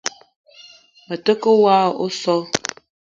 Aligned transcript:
Me 1.07 1.15
ta 1.23 1.33
ke 1.41 1.49
woko 1.61 1.79
oso. 2.05 2.35